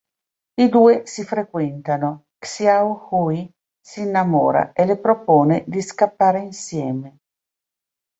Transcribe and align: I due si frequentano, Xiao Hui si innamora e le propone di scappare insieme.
I 0.55 0.67
due 0.67 1.05
si 1.05 1.23
frequentano, 1.23 2.23
Xiao 2.39 3.09
Hui 3.11 3.47
si 3.79 4.01
innamora 4.01 4.73
e 4.73 4.85
le 4.87 4.97
propone 4.97 5.63
di 5.67 5.79
scappare 5.79 6.39
insieme. 6.39 7.17